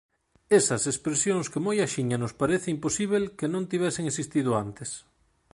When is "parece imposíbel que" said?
2.41-3.47